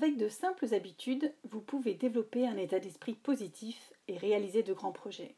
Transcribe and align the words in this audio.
Avec 0.00 0.16
de 0.16 0.28
simples 0.28 0.72
habitudes, 0.74 1.34
vous 1.42 1.60
pouvez 1.60 1.92
développer 1.92 2.46
un 2.46 2.56
état 2.56 2.78
d'esprit 2.78 3.14
positif 3.14 3.92
et 4.06 4.16
réaliser 4.16 4.62
de 4.62 4.72
grands 4.72 4.92
projets. 4.92 5.34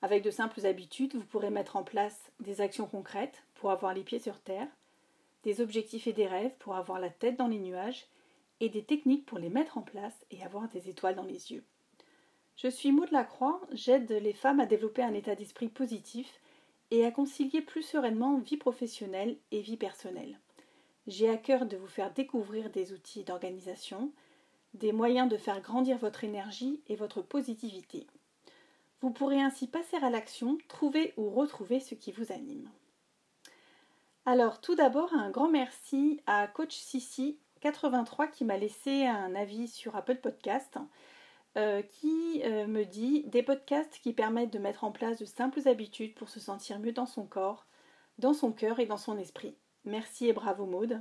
Avec 0.00 0.24
de 0.24 0.30
simples 0.30 0.64
habitudes, 0.64 1.14
vous 1.14 1.26
pourrez 1.26 1.50
mettre 1.50 1.76
en 1.76 1.82
place 1.82 2.32
des 2.40 2.62
actions 2.62 2.86
concrètes 2.86 3.42
pour 3.56 3.70
avoir 3.70 3.92
les 3.92 4.02
pieds 4.02 4.20
sur 4.20 4.40
terre, 4.40 4.68
des 5.42 5.60
objectifs 5.60 6.06
et 6.06 6.14
des 6.14 6.26
rêves 6.26 6.54
pour 6.60 6.76
avoir 6.76 6.98
la 6.98 7.10
tête 7.10 7.36
dans 7.36 7.46
les 7.46 7.58
nuages, 7.58 8.06
et 8.60 8.70
des 8.70 8.84
techniques 8.84 9.26
pour 9.26 9.36
les 9.36 9.50
mettre 9.50 9.76
en 9.76 9.82
place 9.82 10.24
et 10.30 10.42
avoir 10.42 10.66
des 10.70 10.88
étoiles 10.88 11.16
dans 11.16 11.22
les 11.22 11.52
yeux. 11.52 11.64
Je 12.56 12.68
suis 12.68 12.90
Maud 12.90 13.10
Lacroix, 13.10 13.60
j'aide 13.72 14.10
les 14.10 14.32
femmes 14.32 14.60
à 14.60 14.66
développer 14.66 15.02
un 15.02 15.12
état 15.12 15.34
d'esprit 15.34 15.68
positif 15.68 16.40
et 16.90 17.04
à 17.04 17.10
concilier 17.10 17.60
plus 17.60 17.82
sereinement 17.82 18.38
vie 18.38 18.56
professionnelle 18.56 19.36
et 19.50 19.60
vie 19.60 19.76
personnelle. 19.76 20.38
J'ai 21.06 21.28
à 21.28 21.36
cœur 21.36 21.66
de 21.66 21.76
vous 21.76 21.86
faire 21.86 22.12
découvrir 22.12 22.70
des 22.70 22.92
outils 22.92 23.24
d'organisation, 23.24 24.12
des 24.72 24.92
moyens 24.92 25.28
de 25.28 25.36
faire 25.36 25.60
grandir 25.60 25.98
votre 25.98 26.24
énergie 26.24 26.82
et 26.88 26.96
votre 26.96 27.22
positivité. 27.22 28.06
Vous 29.00 29.10
pourrez 29.10 29.40
ainsi 29.40 29.68
passer 29.68 29.96
à 29.98 30.10
l'action, 30.10 30.58
trouver 30.68 31.12
ou 31.16 31.28
retrouver 31.28 31.78
ce 31.78 31.94
qui 31.94 32.10
vous 32.10 32.32
anime. 32.32 32.70
Alors 34.26 34.60
tout 34.62 34.74
d'abord 34.74 35.12
un 35.12 35.30
grand 35.30 35.50
merci 35.50 36.22
à 36.26 36.46
Coach 36.46 36.74
Sissi 36.74 37.38
83 37.60 38.28
qui 38.28 38.44
m'a 38.44 38.56
laissé 38.56 39.06
un 39.06 39.34
avis 39.34 39.68
sur 39.68 39.96
Apple 39.96 40.16
Podcast 40.16 40.78
euh, 41.56 41.82
qui 41.82 42.42
euh, 42.44 42.66
me 42.66 42.84
dit 42.84 43.24
des 43.24 43.42
podcasts 43.42 44.00
qui 44.02 44.12
permettent 44.12 44.52
de 44.52 44.58
mettre 44.58 44.84
en 44.84 44.90
place 44.90 45.18
de 45.18 45.24
simples 45.24 45.68
habitudes 45.68 46.14
pour 46.14 46.28
se 46.28 46.40
sentir 46.40 46.80
mieux 46.80 46.92
dans 46.92 47.06
son 47.06 47.26
corps, 47.26 47.66
dans 48.18 48.32
son 48.32 48.50
cœur 48.52 48.80
et 48.80 48.86
dans 48.86 48.96
son 48.96 49.18
esprit. 49.18 49.54
Merci 49.84 50.28
et 50.28 50.32
bravo 50.32 50.66
Maude. 50.66 51.00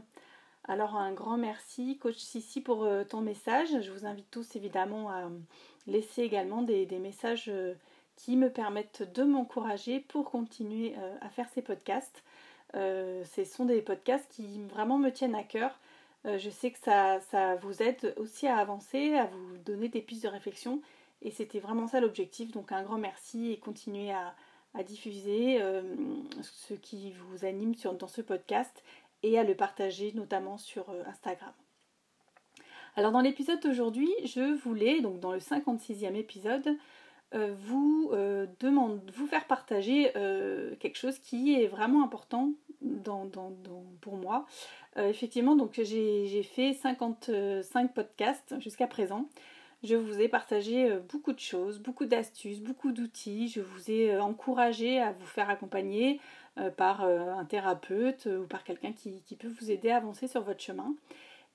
Alors 0.66 0.96
un 0.96 1.12
grand 1.14 1.38
merci 1.38 1.98
Coach 1.98 2.18
Sissi 2.18 2.62
pour 2.62 2.84
euh, 2.84 3.04
ton 3.04 3.22
message. 3.22 3.82
Je 3.82 3.92
vous 3.92 4.06
invite 4.06 4.30
tous 4.32 4.56
évidemment 4.56 5.10
à 5.10 5.30
laisser 5.88 6.22
également 6.22 6.62
des 6.62 6.86
messages 7.00 7.52
qui 8.16 8.38
me 8.38 8.50
permettent 8.50 9.04
de 9.14 9.24
m'encourager 9.24 10.00
pour 10.00 10.30
continuer 10.30 10.96
euh, 10.98 11.16
à 11.22 11.30
faire 11.30 11.48
ces 11.54 11.62
podcasts. 11.62 12.24
Euh, 12.76 13.24
ce 13.36 13.44
sont 13.44 13.66
des 13.66 13.82
podcasts 13.82 14.30
qui 14.32 14.62
vraiment 14.64 14.98
me 14.98 15.10
tiennent 15.10 15.36
à 15.36 15.44
cœur. 15.44 15.80
Euh, 16.26 16.38
je 16.38 16.50
sais 16.50 16.72
que 16.72 16.80
ça, 16.80 17.20
ça, 17.32 17.56
vous 17.56 17.82
aide 17.82 18.14
aussi 18.18 18.48
à 18.48 18.58
avancer, 18.58 19.16
à 19.16 19.26
vous 19.26 19.58
donner 19.66 19.90
des 19.90 20.02
pistes 20.02 20.24
de 20.24 20.30
réflexion. 20.30 20.82
Et 21.22 21.32
c'était 21.32 21.60
vraiment 21.60 21.88
ça 21.88 22.00
l'objectif. 22.00 22.52
Donc 22.52 22.72
un 22.72 22.84
grand 22.84 22.98
merci 22.98 23.52
et 23.52 23.58
continuez 23.58 24.12
à, 24.12 24.36
diffuser 24.82 25.60
ce 26.42 26.74
qui 26.74 27.12
vous 27.12 27.46
anime 27.46 27.76
dans 28.00 28.08
ce 28.08 28.22
podcast 28.22 28.84
et 29.22 29.38
à 29.38 29.44
le 29.44 29.54
partager 29.54 30.12
notamment 30.16 30.58
sur 30.58 30.90
Instagram. 31.06 31.54
Alors 32.96 33.12
dans 33.12 33.22
l'épisode 33.22 33.60
d'aujourd'hui, 33.60 34.10
je 34.24 34.56
voulais, 34.64 35.02
donc 35.02 35.20
dans 35.20 35.32
le 35.32 35.40
56e 35.40 36.16
épisode, 36.16 36.78
euh, 37.34 37.56
vous, 37.66 38.12
euh, 38.14 38.46
demande, 38.60 39.00
vous 39.16 39.26
faire 39.26 39.46
partager 39.46 40.12
euh, 40.16 40.76
quelque 40.80 40.98
chose 40.98 41.18
qui 41.18 41.56
est 41.56 41.68
vraiment 41.68 42.04
important 42.04 42.52
dans, 42.82 43.28
pour 44.02 44.18
moi. 44.18 44.46
effectivement, 44.98 45.56
donc 45.56 45.80
j'ai 45.82 46.44
fait 46.44 46.74
55 46.74 47.94
podcasts 47.94 48.60
jusqu'à 48.60 48.86
présent. 48.86 49.28
Je 49.84 49.96
vous 49.96 50.22
ai 50.22 50.30
partagé 50.30 50.98
beaucoup 51.12 51.34
de 51.34 51.40
choses, 51.40 51.80
beaucoup 51.80 52.06
d'astuces, 52.06 52.62
beaucoup 52.62 52.92
d'outils. 52.92 53.50
Je 53.50 53.60
vous 53.60 53.92
ai 53.92 54.18
encouragé 54.18 55.02
à 55.02 55.12
vous 55.12 55.26
faire 55.26 55.50
accompagner 55.50 56.22
par 56.78 57.02
un 57.04 57.44
thérapeute 57.44 58.28
ou 58.28 58.48
par 58.48 58.64
quelqu'un 58.64 58.94
qui, 58.94 59.36
peut 59.38 59.50
vous 59.60 59.72
aider 59.72 59.90
à 59.90 59.98
avancer 59.98 60.28
sur 60.30 60.42
votre 60.42 60.62
chemin. 60.62 60.96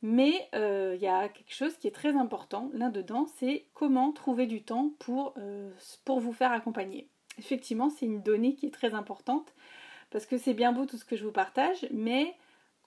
Mais 0.02 0.48
euh, 0.54 0.94
il 0.94 1.02
y 1.02 1.08
a 1.08 1.28
quelque 1.28 1.52
chose 1.52 1.76
qui 1.76 1.88
est 1.88 1.94
très 1.94 2.14
important 2.16 2.70
là-dedans, 2.72 3.26
c'est 3.36 3.64
comment 3.74 4.12
trouver 4.12 4.46
du 4.46 4.62
temps 4.62 4.92
pour, 5.00 5.34
euh, 5.38 5.70
pour 6.04 6.20
vous 6.20 6.32
faire 6.32 6.52
accompagner. 6.52 7.08
Effectivement, 7.38 7.90
c'est 7.90 8.06
une 8.06 8.22
donnée 8.22 8.54
qui 8.54 8.66
est 8.66 8.74
très 8.74 8.94
importante 8.94 9.52
parce 10.10 10.24
que 10.24 10.38
c'est 10.38 10.54
bien 10.54 10.72
beau 10.72 10.86
tout 10.86 10.96
ce 10.96 11.04
que 11.04 11.16
je 11.16 11.24
vous 11.24 11.32
partage, 11.32 11.86
mais 11.92 12.34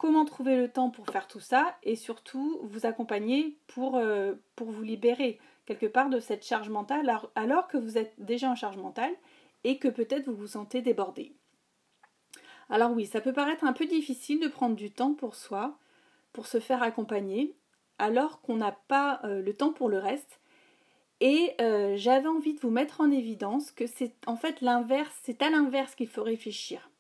comment 0.02 0.26
trouver 0.26 0.58
le 0.58 0.68
temps 0.68 0.90
pour 0.90 1.06
faire 1.06 1.28
tout 1.28 1.40
ça 1.40 1.78
et 1.84 1.96
surtout 1.96 2.60
vous 2.64 2.88
accompagner 2.88 3.60
pour, 3.68 3.98
euh, 3.98 4.34
vous 4.58 4.82
libérer 4.82 5.38
quelque 5.68 5.86
part 5.86 6.10
de 6.10 6.20
cette 6.20 6.44
charge 6.44 6.70
mentale 6.70 7.08
alors, 7.08 7.32
alors 7.36 7.68
que 7.68 7.78
vous 7.78 8.00
êtes 8.00 8.16
déjà 8.18 8.50
en 8.50 8.56
charge 8.56 8.78
mentale 8.78 9.14
et 9.64 9.78
que 9.78 9.88
peut-être 9.88 10.26
vous 10.26 10.34
vous 10.34 10.48
sentez 10.48 10.82
débordé. 10.82 11.36
Alors 12.68 12.94
oui, 12.94 13.06
ça 13.06 13.22
peut 13.22 13.32
paraître 13.32 13.64
un 13.64 13.74
peu 13.74 13.86
difficile 13.86 14.40
de 14.40 14.48
prendre 14.48 14.76
du 14.76 14.90
temps 14.90 15.14
pour 15.14 15.36
soi, 15.36 15.78
pour 16.34 16.48
se 16.48 16.60
faire 16.60 16.82
accompagner 16.82 17.56
alors 18.00 18.42
qu'on 18.42 18.56
n'a 18.56 18.72
pas 18.72 19.22
euh, 19.24 19.44
le 19.44 19.54
temps 19.54 19.72
pour 19.72 19.88
le 19.88 20.00
reste. 20.00 20.40
Et 21.20 21.54
euh, 21.62 21.94
j'avais 21.96 22.28
envie 22.28 22.56
de 22.56 22.60
vous 22.60 22.72
mettre 22.72 23.02
en 23.02 23.12
évidence 23.12 23.70
que 23.70 23.86
c'est 23.86 24.16
en 24.26 24.36
fait 24.36 24.62
l'inverse, 24.62 25.16
c'est 25.22 25.44
à 25.44 25.52
l'inverse 25.52 25.94
qu'il 25.94 26.10
faut 26.10 26.24
réfléchir. 26.24 26.91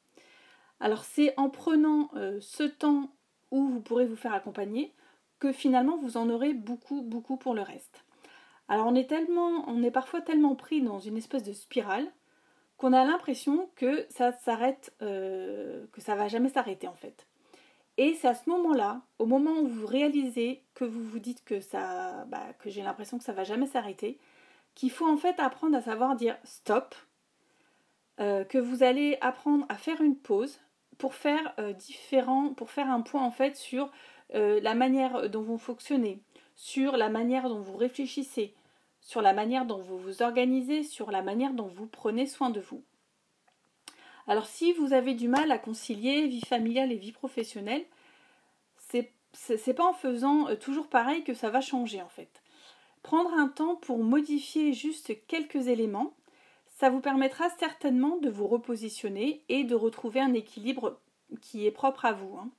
Alors 0.81 1.05
c'est 1.05 1.33
en 1.37 1.49
prenant 1.49 2.09
euh, 2.15 2.39
ce 2.41 2.63
temps 2.63 3.09
où 3.51 3.67
vous 3.67 3.79
pourrez 3.79 4.05
vous 4.05 4.15
faire 4.15 4.33
accompagner 4.33 4.93
que 5.39 5.51
finalement 5.51 5.97
vous 5.97 6.17
en 6.17 6.29
aurez 6.29 6.53
beaucoup, 6.53 7.01
beaucoup 7.01 7.37
pour 7.37 7.53
le 7.53 7.61
reste. 7.61 8.03
Alors 8.67 8.87
on 8.87 8.95
est 8.95 9.09
tellement, 9.09 9.63
on 9.67 9.83
est 9.83 9.91
parfois 9.91 10.21
tellement 10.21 10.55
pris 10.55 10.81
dans 10.81 10.99
une 10.99 11.17
espèce 11.17 11.43
de 11.43 11.53
spirale 11.53 12.11
qu'on 12.77 12.93
a 12.93 13.05
l'impression 13.05 13.69
que 13.75 14.05
ça 14.09 14.31
s'arrête, 14.31 14.93
que 14.99 16.01
ça 16.01 16.15
va 16.15 16.27
jamais 16.27 16.49
s'arrêter 16.49 16.87
en 16.87 16.95
fait. 16.95 17.27
Et 17.97 18.15
c'est 18.15 18.27
à 18.27 18.33
ce 18.33 18.49
moment-là, 18.49 19.01
au 19.19 19.25
moment 19.25 19.51
où 19.59 19.67
vous 19.67 19.85
réalisez 19.85 20.63
que 20.73 20.85
vous 20.85 21.03
vous 21.03 21.19
dites 21.19 21.43
que 21.43 21.59
ça, 21.59 22.25
bah, 22.25 22.53
que 22.59 22.69
j'ai 22.69 22.81
l'impression 22.81 23.17
que 23.17 23.23
ça 23.23 23.33
va 23.33 23.43
jamais 23.43 23.67
s'arrêter, 23.67 24.17
qu'il 24.75 24.91
faut 24.91 25.07
en 25.07 25.17
fait 25.17 25.39
apprendre 25.39 25.77
à 25.77 25.81
savoir 25.81 26.15
dire 26.15 26.37
stop, 26.43 26.95
euh, 28.19 28.43
que 28.43 28.57
vous 28.57 28.83
allez 28.83 29.17
apprendre 29.21 29.65
à 29.69 29.75
faire 29.75 30.01
une 30.01 30.15
pause 30.15 30.59
pour 31.01 31.15
faire 31.15 31.55
euh, 31.57 31.73
différent, 31.73 32.53
pour 32.53 32.69
faire 32.69 32.87
un 32.87 33.01
point 33.01 33.23
en 33.23 33.31
fait 33.31 33.55
sur 33.55 33.89
euh, 34.35 34.61
la 34.61 34.75
manière 34.75 35.31
dont 35.31 35.41
vous 35.41 35.57
fonctionnez, 35.57 36.21
sur 36.55 36.95
la 36.95 37.09
manière 37.09 37.49
dont 37.49 37.59
vous 37.59 37.75
réfléchissez, 37.75 38.53
sur 39.01 39.23
la 39.23 39.33
manière 39.33 39.65
dont 39.65 39.79
vous 39.79 39.97
vous 39.97 40.21
organisez, 40.21 40.83
sur 40.83 41.09
la 41.09 41.23
manière 41.23 41.53
dont 41.53 41.65
vous 41.65 41.87
prenez 41.87 42.27
soin 42.27 42.51
de 42.51 42.61
vous. 42.61 42.83
Alors 44.27 44.45
si 44.45 44.73
vous 44.73 44.93
avez 44.93 45.15
du 45.15 45.27
mal 45.27 45.51
à 45.51 45.57
concilier 45.57 46.27
vie 46.27 46.45
familiale 46.45 46.91
et 46.91 46.97
vie 46.97 47.11
professionnelle, 47.11 47.83
c'est 48.77 49.11
c'est 49.33 49.73
pas 49.73 49.87
en 49.87 49.93
faisant 49.93 50.49
euh, 50.49 50.55
toujours 50.55 50.87
pareil 50.87 51.23
que 51.23 51.33
ça 51.33 51.49
va 51.49 51.61
changer 51.61 52.03
en 52.03 52.09
fait. 52.09 52.43
Prendre 53.01 53.33
un 53.33 53.47
temps 53.47 53.75
pour 53.75 54.03
modifier 54.03 54.73
juste 54.73 55.13
quelques 55.25 55.67
éléments, 55.67 56.13
ça 56.81 56.89
vous 56.89 56.99
permettra 56.99 57.47
certainement 57.59 58.17
de 58.17 58.31
vous 58.31 58.47
repositionner 58.47 59.43
et 59.49 59.63
de 59.63 59.75
retrouver 59.75 60.19
un 60.19 60.33
équilibre 60.33 60.99
qui 61.39 61.67
est 61.67 61.71
propre 61.71 62.05
à 62.05 62.13
vous. 62.13 62.35
Hein. 62.37 62.49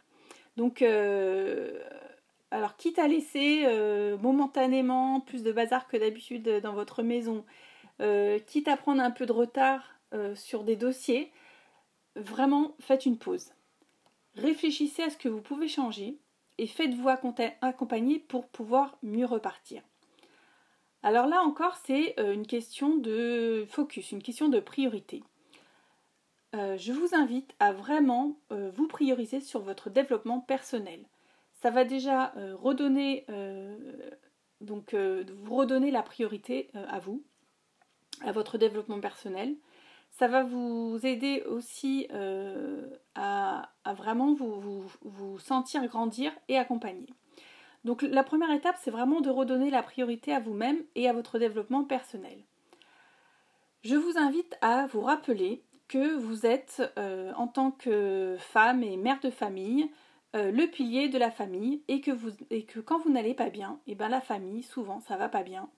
Donc, 0.56 0.80
euh, 0.80 1.82
alors 2.52 2.76
quitte 2.76 3.00
à 3.00 3.08
laisser 3.08 3.64
euh, 3.64 4.16
momentanément 4.18 5.18
plus 5.18 5.42
de 5.42 5.50
bazar 5.50 5.88
que 5.88 5.96
d'habitude 5.96 6.60
dans 6.62 6.72
votre 6.72 7.02
maison, 7.02 7.44
quitte 8.46 8.68
à 8.68 8.76
prendre 8.76 9.02
un 9.02 9.10
peu 9.10 9.26
de 9.26 9.32
retard 9.32 9.92
sur 10.34 10.64
des 10.64 10.76
dossiers, 10.76 11.30
vraiment 12.16 12.74
faites 12.80 13.06
une 13.06 13.16
pause. 13.16 13.50
Réfléchissez 14.36 15.02
à 15.02 15.10
ce 15.10 15.16
que 15.16 15.28
vous 15.28 15.40
pouvez 15.40 15.68
changer 15.68 16.16
et 16.58 16.66
faites-vous 16.66 17.08
accompagner 17.60 18.18
pour 18.18 18.48
pouvoir 18.48 18.98
mieux 19.02 19.26
repartir. 19.26 19.82
Alors 21.02 21.26
là 21.26 21.42
encore, 21.42 21.76
c'est 21.84 22.18
euh, 22.20 22.32
une 22.32 22.46
question 22.46 22.96
de 22.96 23.66
focus, 23.68 24.12
une 24.12 24.22
question 24.22 24.48
de 24.48 24.60
priorité. 24.60 25.24
Euh, 26.54 26.76
je 26.76 26.92
vous 26.92 27.14
invite 27.14 27.54
à 27.58 27.72
vraiment 27.72 28.36
euh, 28.52 28.70
vous 28.74 28.86
prioriser 28.86 29.40
sur 29.40 29.60
votre 29.60 29.90
développement 29.90 30.40
personnel. 30.40 31.00
Ça 31.60 31.70
va 31.70 31.84
déjà 31.84 32.34
redonner, 32.60 33.24
donc, 34.60 34.96
vous 34.96 35.54
redonner 35.54 35.92
la 35.92 36.02
priorité 36.02 36.70
à 36.74 36.98
vous, 36.98 37.22
à 38.22 38.32
votre 38.32 38.58
développement 38.58 38.98
personnel. 38.98 39.54
Ça 40.10 40.26
va 40.26 40.42
vous 40.42 40.98
aider 41.04 41.44
aussi 41.44 42.08
à, 43.14 43.70
vraiment 43.94 44.34
vous, 44.34 45.38
sentir 45.38 45.86
grandir 45.86 46.32
et 46.48 46.58
accompagner. 46.58 47.06
Donc 47.84 48.02
la 48.02 48.22
première 48.22 48.52
étape, 48.52 48.76
c'est 48.80 48.90
vraiment 48.90 49.20
de 49.20 49.30
redonner 49.30 49.70
la 49.70 49.82
priorité 49.82 50.32
à 50.32 50.40
vous-même 50.40 50.78
et 50.94 51.08
à 51.08 51.12
votre 51.12 51.38
développement 51.38 51.84
personnel. 51.84 52.38
Je 53.84 53.96
vous 53.96 54.16
invite 54.16 54.56
à 54.60 54.86
vous 54.86 55.00
rappeler 55.00 55.62
que 55.88 56.14
vous 56.14 56.46
êtes, 56.46 56.82
euh, 56.98 57.32
en 57.36 57.48
tant 57.48 57.72
que 57.72 58.36
femme 58.38 58.82
et 58.82 58.96
mère 58.96 59.20
de 59.20 59.30
famille, 59.30 59.90
euh, 60.36 60.50
le 60.50 60.66
pilier 60.66 61.08
de 61.08 61.18
la 61.18 61.30
famille 61.30 61.82
et 61.88 62.00
que, 62.00 62.80
quand 62.80 62.98
vous 63.00 63.10
n'allez 63.10 63.34
pas 63.34 63.50
bien, 63.50 63.80
et 63.86 63.92
eh 63.92 63.94
ben 63.94 64.08
la 64.08 64.20
famille, 64.20 64.62
souvent, 64.62 65.00
ça 65.00 65.16
va 65.16 65.28
pas 65.28 65.42
bien. 65.42 65.68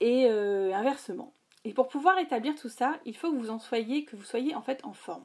Et 0.00 0.28
inversement. 0.28 1.32
Et 1.64 1.72
pour 1.72 1.88
pouvoir 1.88 2.18
établir 2.18 2.54
tout 2.56 2.68
ça, 2.68 2.98
il 3.06 3.16
faut 3.16 3.30
que 3.32 3.36
vous 3.36 3.50
en 3.50 3.58
soyez, 3.58 4.04
que 4.04 4.16
vous 4.16 4.24
soyez 4.24 4.54
en 4.54 4.60
fait 4.60 4.84
en 4.84 4.92
forme. 4.92 5.24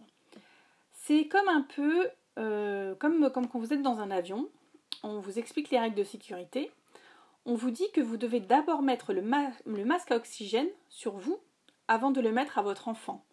C'est 0.94 1.28
comme 1.28 1.50
un 1.50 1.64
peu 1.64 2.08
euh, 2.40 2.96
comme 2.96 3.30
quand 3.32 3.60
vous 3.60 3.74
êtes 3.74 3.82
dans 3.82 4.00
un 4.00 4.12
avion, 4.12 4.48
on 5.04 5.20
vous 5.20 5.40
explique 5.40 5.70
les 5.70 5.80
règles 5.80 5.96
de 5.96 6.04
sécurité, 6.04 6.72
on 7.46 7.56
vous 7.56 7.72
dit 7.72 7.90
que 7.94 8.02
vous 8.02 8.18
devez 8.18 8.40
d'abord 8.40 8.82
mettre 8.82 9.14
le, 9.14 9.22
masque 9.22 10.12
à 10.12 10.16
oxygène 10.16 10.70
sur 10.90 11.18
vous 11.18 11.40
avant 11.88 12.12
de 12.12 12.22
le 12.22 12.32
mettre 12.32 12.60
à 12.60 12.62
votre 12.62 12.88
enfant. 12.88 13.24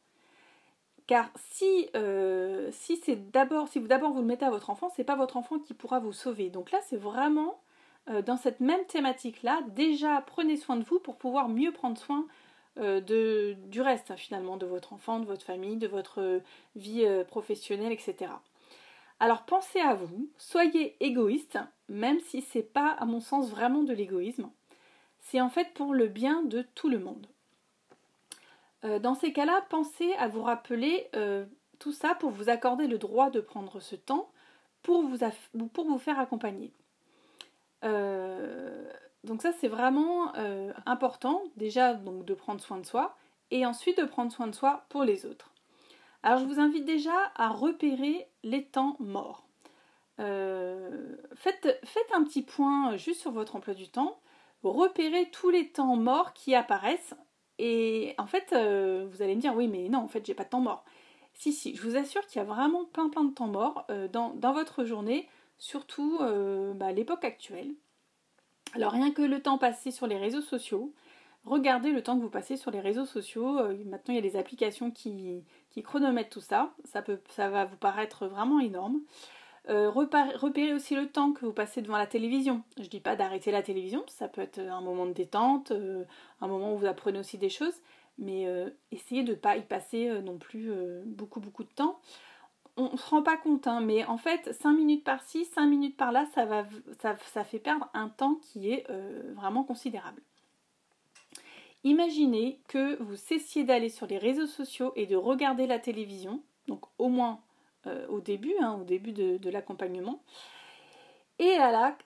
Car 1.06 1.30
si, 1.36 1.88
euh, 1.94 2.70
d'abord, 3.32 3.68
si 3.68 3.78
vous 3.78 3.86
d'abord 3.86 4.12
vous 4.12 4.20
le 4.20 4.26
mettez 4.26 4.44
à 4.44 4.50
votre 4.50 4.70
enfant, 4.70 4.90
c'est 4.94 5.04
pas 5.04 5.16
votre 5.16 5.36
enfant 5.36 5.58
qui 5.58 5.74
pourra 5.74 6.00
vous 6.00 6.12
sauver. 6.12 6.50
Donc 6.50 6.72
là, 6.72 6.78
c'est 6.88 6.96
vraiment 6.96 7.60
euh, 8.08 8.22
dans 8.22 8.36
cette 8.36 8.60
même 8.60 8.84
thématique-là. 8.86 9.60
Déjà, 9.68 10.22
prenez 10.26 10.56
soin 10.56 10.76
de 10.76 10.84
vous 10.84 10.98
pour 10.98 11.16
pouvoir 11.16 11.48
mieux 11.48 11.70
prendre 11.70 11.98
soin 11.98 12.26
euh, 12.78 13.00
du 13.00 13.80
reste 13.80 14.10
hein, 14.10 14.16
finalement, 14.16 14.56
de 14.56 14.66
votre 14.66 14.94
enfant, 14.94 15.20
de 15.20 15.26
votre 15.26 15.44
famille, 15.44 15.76
de 15.76 15.86
votre 15.86 16.40
vie 16.74 17.06
professionnelle, 17.28 17.92
etc. 17.92 18.32
Alors 19.18 19.44
pensez 19.44 19.80
à 19.80 19.94
vous, 19.94 20.28
soyez 20.36 20.96
égoïste, 21.00 21.58
même 21.88 22.20
si 22.20 22.42
c'est 22.42 22.62
pas 22.62 22.90
à 22.90 23.06
mon 23.06 23.20
sens 23.20 23.50
vraiment 23.50 23.82
de 23.82 23.94
l'égoïsme. 23.94 24.50
C'est 25.20 25.40
en 25.40 25.48
fait 25.48 25.72
pour 25.74 25.94
le 25.94 26.06
bien 26.06 26.42
de 26.42 26.62
tout 26.74 26.88
le 26.88 26.98
monde. 26.98 27.26
Euh, 28.84 28.98
dans 28.98 29.14
ces 29.14 29.32
cas-là, 29.32 29.64
pensez 29.70 30.12
à 30.14 30.28
vous 30.28 30.42
rappeler 30.42 31.08
euh, 31.16 31.46
tout 31.78 31.92
ça 31.92 32.14
pour 32.14 32.30
vous 32.30 32.50
accorder 32.50 32.86
le 32.86 32.98
droit 32.98 33.30
de 33.30 33.40
prendre 33.40 33.80
ce 33.80 33.96
temps 33.96 34.30
pour 34.82 35.02
vous, 35.02 35.98
faire 35.98 36.20
accompagner. 36.20 36.72
Euh, 37.84 38.88
donc 39.24 39.42
ça 39.42 39.52
c'est 39.52 39.66
vraiment 39.66 40.32
important 40.86 41.42
déjà 41.56 41.94
de 41.94 42.34
prendre 42.34 42.60
soin 42.60 42.78
de 42.78 42.86
soi 42.86 43.16
et 43.50 43.66
ensuite 43.66 43.98
de 43.98 44.04
prendre 44.04 44.30
soin 44.30 44.46
de 44.46 44.54
soi 44.54 44.84
pour 44.88 45.02
les 45.02 45.26
autres. 45.26 45.50
Alors 46.26 46.40
je 46.40 46.44
vous 46.44 46.58
invite 46.58 46.84
déjà 46.84 47.14
à 47.36 47.50
repérer 47.50 48.26
les 48.42 48.64
temps 48.64 48.96
morts. 48.98 49.46
faites, 50.18 51.78
faites, 51.84 52.12
un 52.12 52.24
petit 52.24 52.42
point 52.42 52.96
juste 52.96 53.20
sur 53.20 53.30
votre 53.30 53.54
emploi 53.54 53.74
du 53.74 53.88
temps, 53.88 54.18
repérez 54.64 55.30
tous 55.30 55.50
les 55.50 55.68
temps 55.68 55.94
morts 55.94 56.32
qui 56.32 56.56
apparaissent 56.56 57.14
et 57.60 58.16
en 58.18 58.26
fait, 58.26 58.52
euh, 58.52 59.06
vous 59.08 59.22
allez 59.22 59.36
me 59.36 59.40
dire, 59.40 59.54
oui, 59.54 59.68
mais 59.68 59.88
non, 59.88 60.00
en 60.00 60.08
fait, 60.08 60.26
j'ai 60.26 60.34
pas 60.34 60.42
de 60.42 60.48
temps 60.48 60.60
mort. 60.60 60.84
Si, 61.34 61.52
si, 61.52 61.76
je 61.76 61.82
vous 61.82 61.96
assure 61.96 62.26
qu'il 62.26 62.38
y 62.38 62.42
a 62.42 62.44
vraiment 62.44 62.84
plein, 62.84 63.08
plein 63.08 63.22
de 63.22 63.32
temps 63.32 63.46
mort 63.46 63.86
euh, 63.90 64.08
dans, 64.08 64.52
votre 64.52 64.84
journée, 64.84 65.28
surtout 65.58 66.18
euh, 66.22 66.74
bah, 66.74 66.90
l'époque 66.90 67.24
actuelle. 67.24 67.70
Alors, 68.74 68.92
rien 68.92 69.12
que 69.12 69.22
le 69.22 69.40
temps 69.40 69.58
passé 69.58 69.90
sur 69.92 70.06
les 70.06 70.18
réseaux 70.18 70.42
sociaux, 70.42 70.92
regardez 71.44 71.92
le 71.92 72.02
temps 72.02 72.16
que 72.16 72.22
vous 72.22 72.30
passez 72.30 72.56
sur 72.56 72.70
les 72.70 72.80
réseaux 72.80 73.06
sociaux. 73.06 73.54
maintenant, 73.84 74.12
il 74.12 74.16
y 74.16 74.18
a 74.18 74.28
des 74.28 74.36
applications 74.36 74.90
qui, 74.90 75.44
qui 75.76 75.82
chronomètrent 75.82 76.30
tout 76.30 76.40
ça. 76.40 76.72
Ça, 76.84 77.02
peut, 77.02 77.20
ça 77.28 77.50
va 77.50 77.66
vous 77.66 77.76
paraître 77.76 78.26
vraiment 78.26 78.60
énorme. 78.60 79.00
Euh, 79.68 79.90
repérez 79.90 80.72
aussi 80.72 80.94
le 80.94 81.08
temps 81.08 81.32
que 81.32 81.44
vous 81.44 81.52
passez 81.52 81.82
devant 81.82 81.98
la 81.98 82.06
télévision. 82.06 82.62
Je 82.78 82.84
ne 82.84 82.88
dis 82.88 83.00
pas 83.00 83.14
d'arrêter 83.14 83.50
la 83.50 83.62
télévision, 83.62 84.02
ça 84.06 84.26
peut 84.26 84.40
être 84.40 84.58
un 84.58 84.80
moment 84.80 85.04
de 85.04 85.12
détente, 85.12 85.72
euh, 85.72 86.04
un 86.40 86.46
moment 86.46 86.72
où 86.72 86.78
vous 86.78 86.86
apprenez 86.86 87.18
aussi 87.18 87.36
des 87.36 87.50
choses, 87.50 87.74
mais 88.16 88.46
euh, 88.46 88.70
essayez 88.90 89.22
de 89.22 89.32
ne 89.32 89.36
pas 89.36 89.58
y 89.58 89.62
passer 89.62 90.08
non 90.22 90.38
plus 90.38 90.72
beaucoup 91.04 91.40
beaucoup 91.40 91.64
de 91.64 91.68
temps. 91.68 92.00
On 92.78 92.92
ne 92.92 92.96
se 92.96 93.10
rend 93.10 93.22
pas 93.22 93.36
compte, 93.36 93.66
hein, 93.66 93.80
mais 93.80 94.04
en 94.06 94.18
fait, 94.18 94.54
5 94.54 94.72
minutes 94.72 95.04
par-ci, 95.04 95.44
5 95.44 95.66
minutes 95.66 95.96
par-là, 95.96 96.26
ça, 96.34 96.46
va, 96.46 96.64
ça, 97.00 97.16
ça, 97.34 97.44
fait 97.44 97.58
perdre 97.58 97.90
un 97.92 98.08
temps 98.08 98.36
qui 98.36 98.70
est 98.70 98.86
vraiment 99.34 99.64
considérable. 99.64 100.22
Imaginez 101.86 102.58
que 102.66 103.00
vous 103.00 103.14
cessiez 103.14 103.62
d'aller 103.62 103.90
sur 103.90 104.08
les 104.08 104.18
réseaux 104.18 104.48
sociaux 104.48 104.92
et 104.96 105.06
de 105.06 105.14
regarder 105.14 105.68
la 105.68 105.78
télévision, 105.78 106.42
donc 106.66 106.82
au 106.98 107.08
moins 107.08 107.38
euh, 107.86 108.08
au 108.08 108.20
début, 108.20 108.56
hein, 108.60 108.76
au 108.80 108.82
début 108.82 109.12
de, 109.12 109.50
l'accompagnement. 109.50 110.20
Et, 111.38 111.56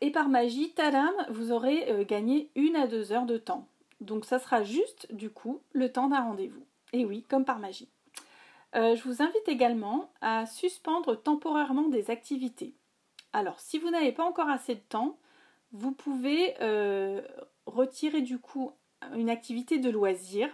et 0.02 0.10
par 0.10 0.28
magie, 0.28 0.74
tadam, 0.74 1.14
vous 1.30 1.50
aurez 1.50 1.90
euh, 1.90 2.04
gagné 2.04 2.50
une 2.56 2.76
à 2.76 2.86
deux 2.86 3.10
heures 3.10 3.24
de 3.24 3.38
temps. 3.38 3.68
Donc 4.02 4.26
ça 4.26 4.38
sera 4.38 4.62
juste 4.62 5.10
du 5.14 5.30
coup 5.30 5.62
le 5.72 5.90
temps 5.90 6.08
d'un 6.08 6.24
rendez-vous. 6.24 6.66
Et 6.92 7.06
oui, 7.06 7.24
comme 7.30 7.46
par 7.46 7.58
magie. 7.58 7.88
Euh, 8.76 8.94
je 8.96 9.02
vous 9.04 9.22
invite 9.22 9.48
également 9.48 10.12
à 10.20 10.44
suspendre 10.44 11.18
temporairement 11.18 11.88
des 11.88 12.10
activités. 12.10 12.74
Alors, 13.32 13.58
si 13.58 13.78
vous 13.78 13.88
n'avez 13.88 14.12
pas 14.12 14.24
encore 14.24 14.50
assez 14.50 14.74
de 14.74 14.80
temps, 14.90 15.16
vous 15.72 15.92
pouvez 15.92 16.54
retirer 17.64 18.20
du 18.20 18.38
coup 18.38 18.72
une 19.14 19.30
activité 19.30 19.78
de 19.78 19.90
loisir 19.90 20.48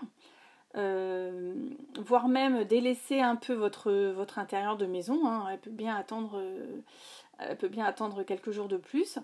euh, 0.76 1.54
voire 1.98 2.28
même 2.28 2.64
délaisser 2.64 3.20
un 3.20 3.36
peu 3.36 3.54
votre, 3.54 3.90
votre 4.10 4.38
intérieur 4.38 4.76
de 4.76 4.84
maison. 4.84 5.26
Hein. 5.26 5.46
Elle, 5.50 5.58
peut 5.58 5.70
bien 5.70 5.96
attendre, 5.96 6.38
euh, 6.38 6.82
elle 7.38 7.56
peut 7.56 7.68
bien 7.68 7.86
attendre 7.86 8.22
quelques 8.24 8.50
jours 8.50 8.68
de 8.68 8.76
plus. 8.76 9.18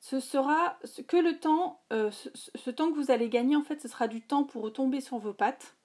Ce 0.00 0.20
sera 0.20 0.78
que 1.06 1.16
le 1.16 1.38
temps, 1.38 1.80
euh, 1.92 2.10
ce, 2.10 2.70
temps 2.70 2.90
que 2.90 2.96
vous 2.96 3.10
allez 3.10 3.30
gagner, 3.30 3.56
en 3.56 3.62
fait, 3.62 3.80
ce 3.80 3.88
sera 3.88 4.06
du 4.06 4.20
temps 4.20 4.44
pour 4.44 4.62
retomber 4.64 5.00
sur 5.00 5.16
vos 5.16 5.32
pattes, 5.32 5.76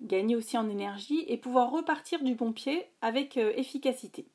gagner 0.00 0.36
aussi 0.36 0.56
en 0.56 0.70
énergie 0.70 1.24
et 1.28 1.36
pouvoir 1.36 1.70
repartir 1.70 2.22
du 2.22 2.34
bon 2.34 2.52
pied 2.52 2.86
avec 3.02 3.36
efficacité. 3.36 4.26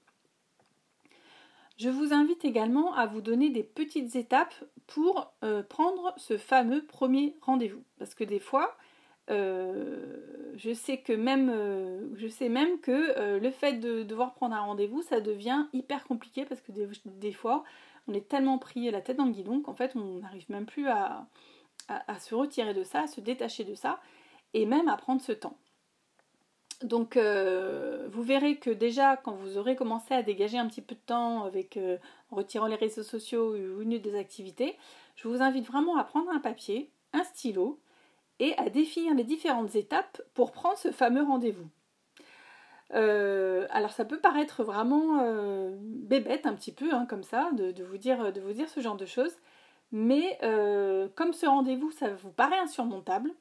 Je 1.77 1.89
vous 1.89 2.13
invite 2.13 2.45
également 2.45 2.93
à 2.93 3.07
vous 3.07 3.21
donner 3.21 3.49
des 3.49 3.63
petites 3.63 4.15
étapes 4.15 4.53
pour 4.87 5.33
prendre 5.69 6.13
ce 6.17 6.37
fameux 6.37 6.85
premier 6.85 7.35
rendez-vous. 7.41 7.83
Parce 7.97 8.13
que 8.13 8.23
des 8.23 8.39
fois, 8.39 8.77
euh, 9.29 10.51
je 10.57 10.73
sais 10.73 10.97
que 10.97 11.13
même, 11.13 11.49
euh, 11.49 12.09
je 12.15 12.27
sais 12.27 12.49
même 12.49 12.79
que 12.79 13.17
euh, 13.17 13.39
le 13.39 13.51
fait 13.51 13.73
de 13.73 14.03
devoir 14.03 14.33
prendre 14.33 14.55
un 14.55 14.61
rendez-vous, 14.61 15.01
ça 15.01 15.21
devient 15.21 15.67
hyper 15.73 16.03
compliqué 16.05 16.45
parce 16.45 16.61
que 16.61 16.71
des, 17.05 17.31
fois, 17.31 17.63
on 18.07 18.13
est 18.13 18.27
tellement 18.27 18.57
pris 18.57 18.89
la 18.91 19.01
tête 19.01 19.17
dans 19.17 19.25
le 19.25 19.31
guidon 19.31 19.61
qu'en 19.61 19.73
fait, 19.73 19.95
on 19.95 20.19
n'arrive 20.19 20.49
même 20.49 20.65
plus 20.65 20.87
à, 20.87 21.27
se 22.19 22.35
retirer 22.35 22.73
de 22.73 22.83
ça, 22.83 23.01
à 23.01 23.07
se 23.07 23.21
détacher 23.21 23.63
de 23.63 23.75
ça, 23.75 23.99
et 24.53 24.65
même 24.65 24.87
à 24.87 24.97
prendre 24.97 25.21
ce 25.21 25.31
temps. 25.31 25.57
Donc, 26.83 27.17
vous 27.17 28.23
verrez 28.23 28.57
que 28.57 28.69
déjà, 28.69 29.17
quand 29.17 29.33
vous 29.33 29.57
aurez 29.57 29.75
commencé 29.75 30.13
à 30.13 30.23
dégager 30.23 30.57
un 30.57 30.67
petit 30.67 30.81
peu 30.81 30.95
de 30.95 31.01
temps 31.05 31.43
avec 31.43 31.77
en 32.31 32.35
retirant 32.35 32.67
les 32.67 32.75
réseaux 32.75 33.03
sociaux 33.03 33.55
ou 33.55 33.81
une 33.81 33.99
des 33.99 34.15
activités, 34.15 34.77
je 35.15 35.27
vous 35.27 35.41
invite 35.41 35.67
vraiment 35.67 35.97
à 35.97 36.03
prendre 36.03 36.31
un 36.31 36.39
papier, 36.39 36.89
un 37.13 37.23
stylo, 37.23 37.79
et 38.41 38.57
à 38.57 38.69
définir 38.69 39.13
les 39.13 39.23
différentes 39.23 39.75
étapes 39.75 40.21
pour 40.33 40.51
prendre 40.51 40.77
ce 40.77 40.91
fameux 40.91 41.21
rendez-vous. 41.21 41.69
Euh, 42.93 43.67
alors 43.69 43.91
ça 43.91 44.03
peut 44.03 44.19
paraître 44.19 44.63
vraiment 44.63 45.19
euh, 45.21 45.77
bébête 45.79 46.45
un 46.45 46.53
petit 46.55 46.73
peu 46.73 46.93
hein, 46.93 47.05
comme 47.05 47.23
ça 47.23 47.51
de, 47.53 47.83
vous 47.83 47.97
dire, 47.97 48.19
ce 48.67 48.79
genre 48.81 48.97
de 48.97 49.05
choses, 49.05 49.37
mais 49.91 50.37
euh, 50.43 51.07
comme 51.15 51.33
ce 51.33 51.45
rendez-vous 51.45 51.91
ça 51.91 52.09
vous 52.15 52.31
paraît 52.31 52.59
insurmontable 52.59 53.31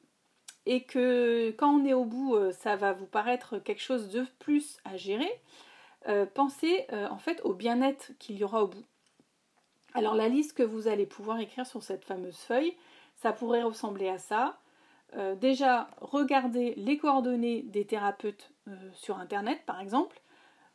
et 0.65 0.83
que 0.83 1.51
quand 1.51 1.71
on 1.71 1.85
est 1.85 1.93
au 1.93 2.05
bout 2.05 2.35
ça 2.51 2.75
va 2.75 2.93
vous 2.93 3.05
paraître 3.05 3.57
quelque 3.59 3.81
chose 3.81 4.09
de 4.09 4.25
plus 4.39 4.77
à 4.85 4.97
gérer, 4.97 5.31
pensez 6.33 6.85
en 6.91 7.17
fait 7.17 7.41
au 7.43 7.53
bien-être 7.53 8.11
qu'il 8.19 8.37
y 8.37 8.43
aura 8.43 8.63
au 8.63 8.67
bout. 8.67 8.85
Alors 9.93 10.15
la 10.15 10.29
liste 10.29 10.53
que 10.53 10.63
vous 10.63 10.87
allez 10.87 11.05
pouvoir 11.05 11.39
écrire 11.39 11.65
sur 11.65 11.83
cette 11.83 12.05
fameuse 12.05 12.37
feuille, 12.37 12.75
ça 13.15 13.33
pourrait 13.33 13.63
ressembler 13.63 14.09
à 14.09 14.17
ça. 14.17 14.57
Euh, 15.17 15.35
déjà 15.35 15.89
regarder 15.99 16.73
les 16.75 16.97
coordonnées 16.97 17.63
des 17.63 17.85
thérapeutes 17.85 18.51
euh, 18.69 18.75
sur 18.93 19.19
Internet, 19.19 19.59
par 19.65 19.81
exemple, 19.81 20.21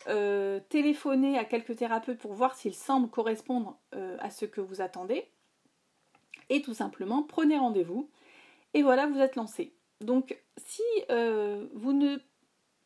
euh, 0.08 0.60
téléphoner 0.68 1.38
à 1.38 1.44
quelques 1.44 1.76
thérapeutes 1.76 2.18
pour 2.18 2.34
voir 2.34 2.54
s'ils 2.54 2.74
semblent 2.74 3.08
correspondre 3.08 3.78
à 4.18 4.28
ce 4.28 4.44
que 4.44 4.60
vous 4.60 4.82
attendez, 4.82 5.26
et 6.50 6.60
tout 6.60 6.74
simplement 6.74 7.22
prenez 7.22 7.56
rendez-vous, 7.56 8.10
et 8.76 8.82
voilà, 8.82 9.06
vous 9.06 9.18
êtes 9.18 9.36
lancé. 9.36 9.74
Donc 10.00 10.38
si 10.56 10.82
vous 11.08 11.92
ne 11.92 12.18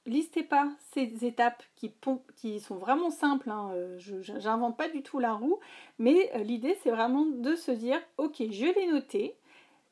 listez 0.07 0.43
pas 0.43 0.71
ces 0.93 1.25
étapes 1.25 1.63
qui, 1.77 2.61
sont 2.61 2.77
vraiment 2.77 3.11
simples, 3.11 3.51
hein, 3.51 3.73
je 3.99 4.33
n'invente 4.33 4.77
pas 4.77 4.89
du 4.89 5.03
tout 5.03 5.19
la 5.19 5.35
roue, 5.35 5.59
mais 5.99 6.31
l'idée 6.45 6.77
c'est 6.83 6.91
vraiment 6.91 7.27
de 7.27 7.57
se 7.57 7.73
dire, 7.73 8.01
ok, 8.17 8.37
je 8.51 8.75
l'ai 8.75 8.87
noté, 8.87 9.37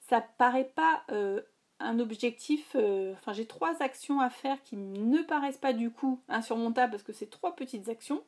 ça 0.08 0.20
paraît 0.20 0.72
pas 0.74 1.02
euh, 1.10 1.42
un 1.80 1.98
objectif. 2.00 2.74
Euh, 2.74 3.12
enfin, 3.14 3.32
j'ai 3.32 3.46
trois 3.46 3.82
actions 3.82 4.20
à 4.20 4.30
faire 4.30 4.62
qui 4.62 4.76
ne 4.76 5.22
paraissent 5.22 5.58
pas 5.58 5.72
du 5.72 5.90
coup 5.90 6.20
insurmontables 6.28 6.90
parce 6.90 7.02
que 7.02 7.12
c'est 7.12 7.30
trois 7.30 7.54
petites 7.54 7.88
actions. 7.88 8.22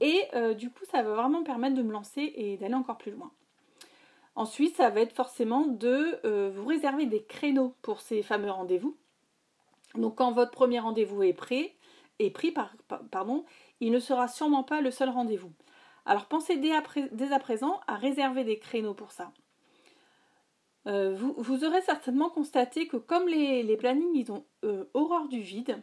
Et 0.00 0.24
euh, 0.34 0.54
du 0.54 0.70
coup, 0.70 0.84
ça 0.90 1.02
va 1.02 1.14
vraiment 1.14 1.44
permettre 1.44 1.76
de 1.76 1.82
me 1.82 1.92
lancer 1.92 2.32
et 2.34 2.56
d'aller 2.56 2.74
encore 2.74 2.98
plus 2.98 3.12
loin. 3.12 3.30
Ensuite, 4.34 4.76
ça 4.76 4.90
va 4.90 5.00
être 5.00 5.14
forcément 5.14 5.66
de 5.66 6.50
vous 6.50 6.66
réserver 6.66 7.06
des 7.06 7.22
créneaux 7.22 7.74
pour 7.82 8.00
ces 8.00 8.22
fameux 8.22 8.50
rendez-vous. 8.50 8.96
Donc, 9.94 10.16
quand 10.16 10.32
votre 10.32 10.50
premier 10.50 10.80
rendez-vous 10.80 11.22
est 11.22 11.34
prêt, 11.34 11.74
est 12.18 12.30
pris, 12.30 12.54
pardon, 13.10 13.44
il 13.80 13.92
ne 13.92 13.98
sera 13.98 14.28
sûrement 14.28 14.62
pas 14.62 14.80
le 14.80 14.90
seul 14.90 15.10
rendez-vous. 15.10 15.52
Alors, 16.06 16.26
pensez 16.26 16.56
dès 16.56 16.72
à 16.72 17.38
présent 17.38 17.80
à 17.86 17.96
réserver 17.96 18.44
des 18.44 18.58
créneaux 18.58 18.94
pour 18.94 19.12
ça. 19.12 19.32
Euh, 20.88 21.14
vous, 21.14 21.64
aurez 21.64 21.80
certainement 21.82 22.28
constaté 22.28 22.88
que 22.88 22.96
comme 22.96 23.28
les, 23.28 23.76
plannings 23.76 24.14
ils 24.14 24.32
ont 24.32 24.44
euh, 24.64 24.86
horreur 24.94 25.28
du 25.28 25.40
vide, 25.40 25.80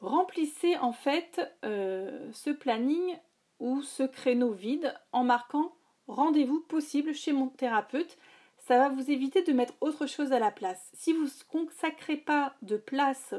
remplissez 0.00 0.76
en 0.76 0.92
fait 0.92 1.40
euh, 1.64 2.30
ce 2.32 2.50
planning 2.50 3.16
ou 3.58 3.82
ce 3.82 4.04
créneau 4.04 4.52
vide 4.52 4.94
en 5.10 5.24
marquant 5.24 5.72
rendez-vous 6.08 6.60
possible 6.60 7.14
chez 7.14 7.32
mon 7.32 7.48
thérapeute. 7.48 8.18
ça 8.58 8.78
va 8.78 8.88
vous 8.88 9.10
éviter 9.10 9.42
de 9.42 9.52
mettre 9.52 9.74
autre 9.80 10.06
chose 10.06 10.32
à 10.32 10.38
la 10.38 10.50
place. 10.50 10.90
Si 10.94 11.12
vous 11.12 11.24
ne 11.24 11.44
consacrez 11.50 12.16
pas 12.16 12.54
de 12.62 12.76
place 12.76 13.34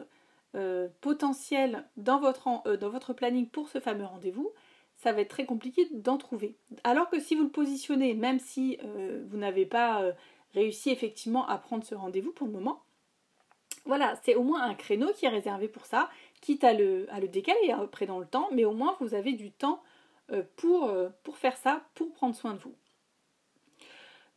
euh, 0.55 0.87
potentielle 1.01 1.85
dans 1.97 2.19
votre, 2.19 2.47
euh, 2.67 2.77
dans 2.77 2.89
votre 2.89 3.13
planning 3.13 3.47
pour 3.47 3.69
ce 3.69 3.79
fameux 3.79 4.05
rendez-vous, 4.05 4.51
ça 4.97 5.11
va 5.11 5.21
être 5.21 5.29
très 5.29 5.45
compliqué 5.45 5.87
d'en 5.91 6.17
trouver. 6.17 6.55
Alors 6.83 7.09
que 7.09 7.19
si 7.19 7.35
vous 7.35 7.43
le 7.43 7.49
positionnez, 7.49 8.13
même 8.13 8.39
si 8.39 8.77
euh, 8.83 9.23
vous 9.29 9.37
n'avez 9.37 9.65
pas 9.65 10.03
réussi 10.53 10.91
effectivement 10.91 11.47
à 11.47 11.57
prendre 11.57 11.83
ce 11.83 11.95
rendez-vous 11.95 12.31
pour 12.31 12.47
le 12.47 12.53
moment, 12.53 12.83
voilà, 13.85 14.15
c'est 14.23 14.35
au 14.35 14.43
moins 14.43 14.63
un 14.63 14.75
créneau 14.75 15.11
qui 15.13 15.25
est 15.25 15.29
réservé 15.29 15.67
pour 15.67 15.85
ça, 15.85 16.09
quitte 16.41 16.63
à 16.63 16.73
le, 16.73 17.07
à 17.11 17.19
le 17.19 17.27
décaler 17.27 17.71
après 17.71 18.05
dans 18.05 18.19
le 18.19 18.25
temps, 18.25 18.47
mais 18.51 18.65
au 18.65 18.71
moins 18.71 18.95
vous 18.99 19.13
avez 19.13 19.33
du 19.33 19.51
temps 19.51 19.81
pour, 20.55 20.91
pour 21.23 21.37
faire 21.37 21.57
ça, 21.57 21.83
pour 21.95 22.11
prendre 22.13 22.35
soin 22.35 22.53
de 22.53 22.59
vous. 22.59 22.75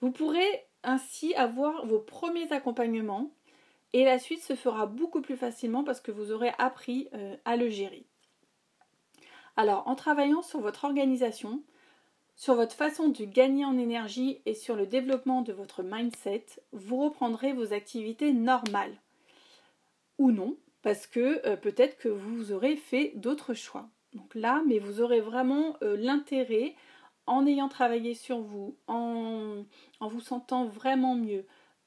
Vous 0.01 0.11
pourrez 0.11 0.67
ainsi 0.83 1.35
avoir 1.35 1.87
vos 1.87 1.99
premiers 1.99 2.53
accompagnements 2.53 3.31
et 3.93 4.05
la 4.05 4.19
suite 4.19 4.43
se 4.43 4.55
fera 4.55 4.87
beaucoup 4.87 5.23
plus 5.23 5.37
facilement 5.37 5.85
parce 5.85 6.01
que 6.01 6.13
vous 6.13 6.33
aurez 6.33 6.53
appris 6.59 7.09
euh, 7.15 7.37
à 7.45 7.57
le 7.57 7.69
gérer. 7.69 8.05
Alors, 9.57 9.89
en 9.89 9.95
travaillant 9.95 10.43
sur 10.43 10.61
votre 10.61 10.85
organisation, 10.85 11.63
sur 12.35 12.55
votre 12.55 12.75
façon 12.75 13.09
de 13.09 13.25
gagner 13.25 13.65
en 13.65 13.79
énergie 13.79 14.43
et 14.45 14.53
sur 14.53 14.77
le 14.77 14.87
développement 14.87 15.41
de 15.41 15.55
votre 15.55 15.83
mindset, 15.83 16.45
vous 16.73 17.03
reprendrez 17.03 17.55
vos 17.55 17.73
activités 17.73 18.35
normales. 18.35 19.01
Ou 20.19 20.31
non, 20.31 20.59
parce 20.83 21.07
que 21.07 21.41
euh, 21.49 21.57
peut-être 21.57 21.97
que 21.97 22.09
vous 22.09 22.53
aurez 22.53 22.77
fait 22.77 23.13
d'autres 23.15 23.55
choix. 23.55 23.89
Donc 24.17 24.35
là, 24.35 24.63
mais 24.67 24.79
vous 24.79 25.03
aurez 25.03 25.21
vraiment 25.21 25.77
euh, 25.83 25.97
l'intérêt 25.97 26.75
en 27.27 27.47
ayant 27.47 27.69
travaillé 27.69 28.15
sur 28.15 28.41
vous, 28.41 28.77
en, 28.87 29.65
vous 30.01 30.21
sentant 30.21 30.65
vraiment 30.65 31.15
mieux, 31.15 31.45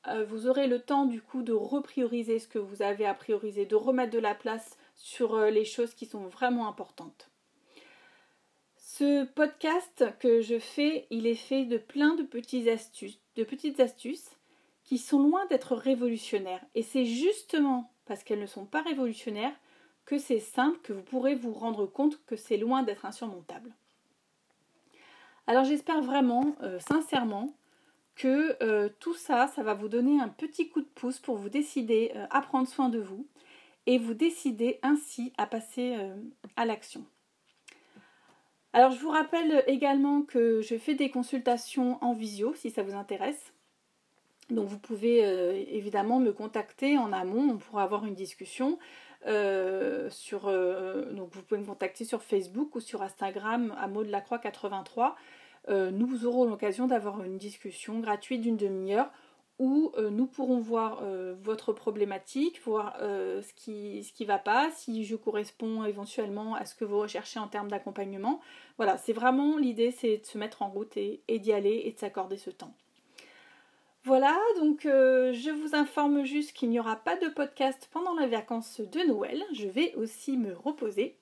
euh, 0.07 0.25
vous 0.25 0.47
aurez 0.47 0.67
le 0.67 0.79
temps 0.79 1.05
du 1.05 1.21
coup 1.21 1.41
de 1.41 1.53
reprioriser 1.53 2.39
ce 2.39 2.47
que 2.47 2.59
vous 2.59 2.81
avez 2.81 3.05
à 3.05 3.13
prioriser, 3.13 3.65
de 3.65 3.75
remettre 3.75 4.11
de 4.11 4.19
la 4.19 4.35
place 4.35 4.77
sur 4.95 5.35
euh, 5.35 5.49
les 5.49 5.65
choses 5.65 5.93
qui 5.93 6.05
sont 6.05 6.27
vraiment 6.27 6.67
importantes. 6.67 7.31
Ce 8.77 9.25
podcast 9.25 10.05
que 10.19 10.41
je 10.41 10.59
fais, 10.59 11.07
il 11.09 11.25
est 11.25 11.35
fait 11.35 11.65
de 11.65 11.77
plein 11.77 12.15
de 12.15 12.23
petites 12.23 12.67
astuces, 12.67 13.19
de 13.35 13.43
petites 13.43 13.79
astuces 13.79 14.29
qui 14.83 14.97
sont 14.97 15.19
loin 15.19 15.45
d'être 15.47 15.75
révolutionnaires. 15.75 16.63
Et 16.75 16.83
c'est 16.83 17.05
justement 17.05 17.91
parce 18.05 18.23
qu'elles 18.23 18.41
ne 18.41 18.45
sont 18.45 18.65
pas 18.65 18.81
révolutionnaires 18.81 19.55
que 20.09 20.17
c'est 20.17 20.39
simple, 20.39 20.79
que 20.81 20.91
vous 20.91 21.03
pourrez 21.03 21.35
vous 21.35 21.53
rendre 21.53 21.85
compte 21.85 22.19
que 22.25 22.35
c'est 22.35 22.57
loin 22.57 22.81
d'être 22.81 23.05
insurmontable. 23.05 23.71
Alors 25.45 25.65
j'espère 25.65 26.01
vraiment, 26.01 26.55
euh, 26.63 26.79
sincèrement, 26.79 27.53
que 28.15 28.57
euh, 28.63 28.89
tout 28.99 29.13
ça, 29.13 29.45
ça 29.45 29.61
va 29.61 29.75
vous 29.75 29.87
donner 29.87 30.19
un 30.19 30.27
petit 30.27 30.67
coup 30.67 30.81
de 30.81 30.87
pouce 30.95 31.19
pour 31.19 31.37
vous 31.37 31.49
décider 31.49 32.11
euh, 32.15 32.25
à 32.31 32.41
prendre 32.41 32.67
soin 32.67 32.89
de 32.89 32.97
vous 32.97 33.27
et 33.85 33.99
vous 33.99 34.15
décider 34.15 34.79
ainsi 34.81 35.31
à 35.37 35.45
passer 35.45 35.95
à 36.55 36.65
l'action. 36.65 37.05
Alors 38.73 38.91
je 38.91 38.99
vous 38.99 39.09
rappelle 39.09 39.63
également 39.67 40.23
que 40.23 40.61
je 40.61 40.75
fais 40.75 40.95
des 40.95 41.11
consultations 41.11 42.03
en 42.03 42.13
visio 42.13 42.55
si 42.55 42.71
ça 42.71 42.81
vous 42.81 42.95
intéresse. 42.95 43.53
Donc 44.49 44.67
vous 44.67 44.79
pouvez 44.79 45.19
évidemment 45.75 46.19
me 46.19 46.33
contacter 46.33 46.97
en 46.97 47.13
amont, 47.13 47.51
on 47.51 47.57
pourra 47.57 47.83
avoir 47.83 48.05
une 48.05 48.15
discussion. 48.15 48.77
Sur, 49.25 50.45
donc 51.11 51.33
vous 51.33 51.43
pouvez 51.43 51.59
me 51.59 51.65
contacter 51.65 52.05
sur 52.05 52.23
Facebook 52.23 52.75
ou 52.75 52.79
sur 52.79 53.01
Instagram 53.01 53.75
à 53.77 53.87
mot 53.87 54.03
de 54.03 54.11
la 54.11 54.21
croix 54.21 54.39
83 54.39 55.15
euh, 55.67 55.91
nous 55.91 56.25
aurons 56.25 56.45
l'occasion 56.45 56.87
d'avoir 56.87 57.23
une 57.23 57.37
discussion 57.37 57.99
gratuite 57.99 58.41
d'une 58.41 58.57
demi-heure 58.57 59.11
où 59.59 59.91
euh, 59.97 60.09
nous 60.09 60.25
pourrons 60.25 60.61
voir 60.61 61.01
euh, 61.03 61.35
votre 61.41 61.73
problématique, 61.73 62.61
voir 62.63 62.95
ce 62.99 63.53
qui 63.53 64.03
ce 64.03 64.23
va 64.23 64.39
pas, 64.39 64.71
si 64.71 65.03
je 65.03 65.15
corresponds 65.15 65.83
éventuellement 65.83 66.55
à 66.55 66.65
ce 66.65 66.75
que 66.75 66.85
vous 66.85 66.99
recherchez 66.99 67.39
en 67.39 67.47
termes 67.47 67.69
d'accompagnement. 67.69 68.39
Voilà, 68.77 68.97
c'est 68.97 69.13
vraiment 69.13 69.57
l'idée, 69.57 69.91
c'est 69.91 70.19
de 70.19 70.25
se 70.25 70.37
mettre 70.37 70.61
en 70.61 70.69
route 70.69 70.95
et 70.95 71.21
d'y 71.27 71.51
aller 71.51 71.83
et 71.85 71.91
de 71.91 71.99
s'accorder 71.99 72.37
ce 72.37 72.49
temps. 72.49 72.73
Voilà, 74.09 74.35
donc 74.57 74.79
je 74.85 75.51
vous 75.51 75.75
informe 75.75 76.25
juste 76.25 76.53
qu'il 76.53 76.71
n'y 76.71 76.79
aura 76.79 76.95
pas 76.95 77.15
de 77.15 77.27
podcast 77.27 77.87
pendant 77.91 78.17
les 78.17 78.25
vacances 78.25 78.81
de 78.81 79.01
Noël. 79.01 79.43
Je 79.53 79.67
vais 79.67 79.93
aussi 79.93 80.35
me 80.35 80.51
reposer. 80.51 81.15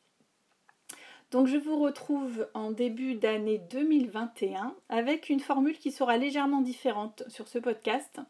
Donc 1.32 1.48
je 1.48 1.58
vous 1.58 1.77
retrouve 1.77 2.48
en 2.53 2.72
début 2.72 3.15
d'année 3.15 3.58
2021 3.58 4.74
avec 4.88 5.27
une 5.27 5.41
formule 5.41 5.77
qui 5.77 5.91
sera 5.91 6.15
légèrement 6.15 6.62
différente 6.62 7.24
sur 7.27 7.50
ce 7.50 7.60
podcast 7.60 8.22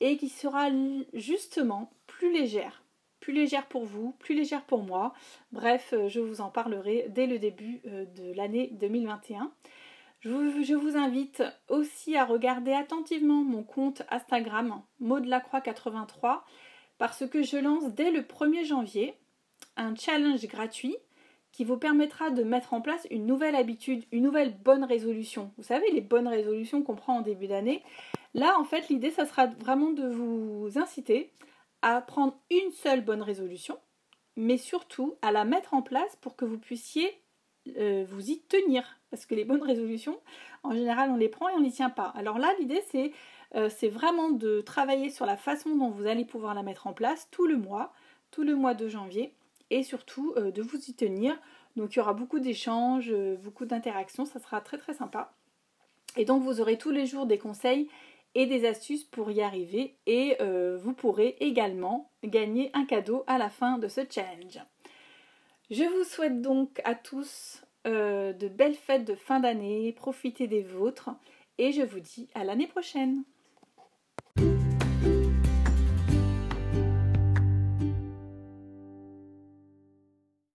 et 0.00 0.16
qui 0.16 0.30
sera 0.30 0.68
justement 1.12 1.92
plus 2.08 2.32
légère. 2.32 2.82
Plus 3.20 3.32
légère 3.32 3.68
pour 3.68 3.84
vous, 3.84 4.16
plus 4.18 4.34
légère 4.34 4.64
pour 4.64 4.82
moi. 4.82 5.14
Bref, 5.52 5.90
euh, 5.92 6.08
je 6.08 6.18
vous 6.18 6.40
en 6.40 6.48
parlerai 6.50 7.06
dès 7.10 7.28
le 7.28 7.38
début 7.38 7.80
euh, 7.86 8.04
de 8.04 8.32
l'année 8.34 8.70
2021. 8.72 9.52
Je 10.22 10.74
vous, 10.74 10.96
invite 10.96 11.42
aussi 11.68 12.16
à 12.16 12.24
regarder 12.24 12.72
attentivement 12.72 13.42
mon 13.42 13.64
compte 13.64 14.02
Instagram, 14.08 14.80
Maudelacroix83, 15.02 16.42
parce 16.98 17.26
que 17.26 17.42
je 17.42 17.56
lance 17.56 17.92
dès 17.92 18.12
le 18.12 18.20
1er 18.20 18.64
janvier 18.64 19.18
un 19.76 19.96
challenge 19.96 20.46
gratuit 20.46 20.96
qui 21.50 21.64
vous 21.64 21.76
permettra 21.76 22.30
de 22.30 22.44
mettre 22.44 22.72
en 22.72 22.80
place 22.80 23.04
une 23.10 23.26
nouvelle 23.26 23.56
habitude, 23.56 24.04
une 24.12 24.22
nouvelle 24.22 24.56
bonne 24.56 24.84
résolution. 24.84 25.50
Vous 25.56 25.64
savez, 25.64 25.90
les 25.90 26.00
bonnes 26.00 26.28
résolutions 26.28 26.82
qu'on 26.82 26.94
prend 26.94 27.18
en 27.18 27.22
début 27.22 27.48
d'année. 27.48 27.82
Là, 28.32 28.56
en 28.60 28.64
fait, 28.64 28.88
l'idée, 28.88 29.10
ça 29.10 29.26
sera 29.26 29.46
vraiment 29.46 29.90
de 29.90 30.06
vous 30.06 30.70
inciter 30.76 31.32
à 31.82 32.00
prendre 32.00 32.38
une 32.48 32.70
seule 32.70 33.04
bonne 33.04 33.22
résolution, 33.22 33.76
mais 34.36 34.56
surtout 34.56 35.16
à 35.20 35.32
la 35.32 35.44
mettre 35.44 35.74
en 35.74 35.82
place 35.82 36.14
pour 36.20 36.36
que 36.36 36.44
vous 36.44 36.58
puissiez 36.58 37.10
euh, 37.76 38.04
vous 38.08 38.30
y 38.30 38.40
tenir. 38.42 39.01
Parce 39.12 39.26
que 39.26 39.34
les 39.34 39.44
bonnes 39.44 39.62
résolutions, 39.62 40.18
en 40.62 40.72
général, 40.72 41.10
on 41.10 41.16
les 41.16 41.28
prend 41.28 41.50
et 41.50 41.52
on 41.52 41.60
n'y 41.60 41.70
tient 41.70 41.90
pas. 41.90 42.14
Alors 42.16 42.38
là, 42.38 42.48
l'idée, 42.58 42.82
c'est 42.90 43.12
euh, 43.54 43.68
c'est 43.68 43.88
vraiment 43.88 44.30
de 44.30 44.60
travailler 44.62 45.10
sur 45.10 45.26
la 45.26 45.36
façon 45.36 45.76
dont 45.76 45.90
vous 45.90 46.06
allez 46.06 46.24
pouvoir 46.24 46.54
la 46.54 46.62
mettre 46.62 46.86
en 46.86 46.92
place 46.92 47.28
tout 47.30 47.46
le 47.46 47.56
mois, 47.56 47.92
tout 48.30 48.42
le 48.42 48.56
mois 48.56 48.74
de 48.74 48.88
janvier 48.88 49.34
et 49.70 49.82
surtout 49.82 50.32
euh, 50.36 50.50
de 50.50 50.62
vous 50.62 50.78
y 50.78 50.94
tenir. 50.94 51.38
Donc 51.76 51.94
il 51.94 51.98
y 51.98 52.00
aura 52.00 52.14
beaucoup 52.14 52.38
d'échanges, 52.38 53.10
euh, 53.10 53.36
beaucoup 53.36 53.66
d'interactions, 53.66 54.24
ça 54.24 54.38
sera 54.38 54.60
très 54.60 54.78
très 54.78 54.94
sympa. 54.94 55.34
Et 56.16 56.24
donc 56.24 56.42
vous 56.42 56.60
aurez 56.60 56.78
tous 56.78 56.90
les 56.90 57.04
jours 57.04 57.26
des 57.26 57.38
conseils 57.38 57.88
et 58.34 58.46
des 58.46 58.66
astuces 58.66 59.04
pour 59.04 59.30
y 59.30 59.42
arriver 59.42 59.94
et 60.06 60.38
vous 60.40 60.94
pourrez 60.94 61.36
également 61.40 62.10
gagner 62.24 62.70
un 62.72 62.86
cadeau 62.86 63.24
à 63.26 63.36
la 63.36 63.50
fin 63.50 63.76
de 63.76 63.88
ce 63.88 64.00
challenge. 64.08 64.58
Je 65.70 65.84
vous 65.84 66.04
souhaite 66.04 66.40
donc 66.40 66.80
à 66.84 66.94
tous 66.94 67.62
de 67.84 68.48
belles 68.48 68.74
fêtes 68.74 69.04
de 69.04 69.14
fin 69.14 69.40
d'année, 69.40 69.92
profitez 69.92 70.46
des 70.46 70.62
vôtres 70.62 71.10
et 71.58 71.72
je 71.72 71.82
vous 71.82 72.00
dis 72.00 72.28
à 72.34 72.44
l'année 72.44 72.66
prochaine. 72.66 73.24